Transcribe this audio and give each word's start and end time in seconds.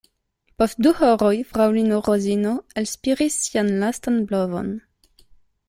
Post 0.61 0.79
du 0.85 0.93
horoj 1.01 1.33
fraŭlino 1.49 1.99
Rozino 2.09 2.55
elspiris 2.83 3.39
sian 3.45 3.73
lastan 3.85 4.21
blovon. 4.33 4.77